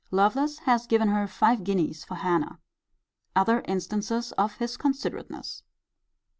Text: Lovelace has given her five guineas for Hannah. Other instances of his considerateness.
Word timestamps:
Lovelace 0.09 0.57
has 0.65 0.87
given 0.87 1.09
her 1.09 1.27
five 1.27 1.63
guineas 1.63 2.03
for 2.03 2.15
Hannah. 2.15 2.57
Other 3.35 3.61
instances 3.67 4.31
of 4.31 4.55
his 4.55 4.75
considerateness. 4.75 5.61